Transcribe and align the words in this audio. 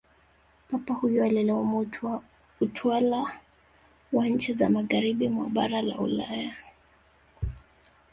papa 0.71 0.93
huyo 0.93 1.23
alilaumu 1.25 1.89
utwala 2.61 3.39
wa 4.11 4.27
nchi 4.27 4.53
za 4.53 4.69
magharibi 4.69 5.29
mwa 5.29 5.49
bara 5.49 5.81
la 5.81 5.99
ulaya 5.99 6.55